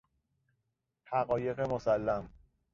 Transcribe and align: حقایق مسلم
حقایق 1.05 1.59
مسلم 1.59 2.29